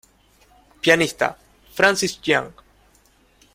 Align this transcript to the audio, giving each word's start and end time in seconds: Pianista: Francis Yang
Pianista: 0.81 1.37
Francis 1.77 2.17
Yang 2.23 2.55